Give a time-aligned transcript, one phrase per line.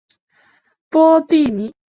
[0.89, 1.75] 波蒂尼。